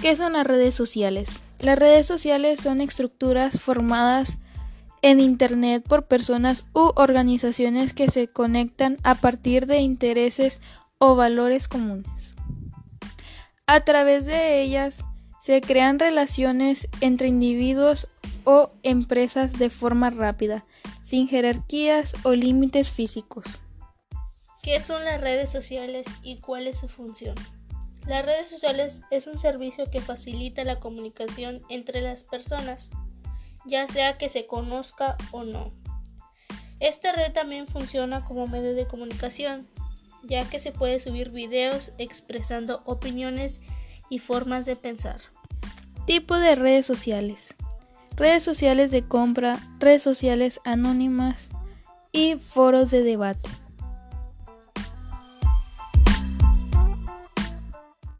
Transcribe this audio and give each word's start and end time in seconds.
¿Qué 0.00 0.16
son 0.16 0.32
las 0.32 0.46
redes 0.46 0.74
sociales? 0.74 1.28
Las 1.58 1.78
redes 1.78 2.06
sociales 2.06 2.58
son 2.58 2.80
estructuras 2.80 3.60
formadas 3.60 4.38
en 5.02 5.20
Internet 5.20 5.84
por 5.86 6.06
personas 6.06 6.64
u 6.72 6.92
organizaciones 6.96 7.92
que 7.92 8.10
se 8.10 8.26
conectan 8.26 8.96
a 9.02 9.14
partir 9.14 9.66
de 9.66 9.80
intereses 9.80 10.58
o 10.96 11.16
valores 11.16 11.68
comunes. 11.68 12.34
A 13.66 13.80
través 13.80 14.24
de 14.24 14.62
ellas 14.62 15.04
se 15.38 15.60
crean 15.60 15.98
relaciones 15.98 16.88
entre 17.02 17.28
individuos 17.28 18.08
o 18.44 18.70
empresas 18.82 19.58
de 19.58 19.68
forma 19.68 20.08
rápida, 20.08 20.64
sin 21.02 21.28
jerarquías 21.28 22.14
o 22.22 22.32
límites 22.32 22.90
físicos. 22.90 23.58
¿Qué 24.62 24.80
son 24.80 25.04
las 25.04 25.20
redes 25.20 25.50
sociales 25.50 26.06
y 26.22 26.40
cuál 26.40 26.68
es 26.68 26.78
su 26.78 26.88
función? 26.88 27.34
Las 28.06 28.24
redes 28.24 28.48
sociales 28.48 29.02
es 29.10 29.26
un 29.26 29.38
servicio 29.38 29.90
que 29.90 30.00
facilita 30.00 30.64
la 30.64 30.80
comunicación 30.80 31.62
entre 31.68 32.00
las 32.00 32.22
personas, 32.22 32.90
ya 33.66 33.86
sea 33.86 34.18
que 34.18 34.28
se 34.28 34.46
conozca 34.46 35.16
o 35.30 35.44
no. 35.44 35.70
Esta 36.80 37.12
red 37.12 37.32
también 37.32 37.66
funciona 37.66 38.24
como 38.24 38.46
medio 38.46 38.74
de 38.74 38.86
comunicación, 38.86 39.68
ya 40.22 40.48
que 40.48 40.58
se 40.58 40.72
puede 40.72 40.98
subir 40.98 41.30
videos 41.30 41.92
expresando 41.98 42.82
opiniones 42.86 43.60
y 44.08 44.18
formas 44.18 44.64
de 44.64 44.76
pensar. 44.76 45.20
Tipo 46.06 46.36
de 46.36 46.56
redes 46.56 46.86
sociales. 46.86 47.54
Redes 48.16 48.42
sociales 48.42 48.90
de 48.90 49.06
compra, 49.06 49.60
redes 49.78 50.02
sociales 50.02 50.60
anónimas 50.64 51.50
y 52.12 52.36
foros 52.36 52.90
de 52.90 53.02
debate. 53.02 53.48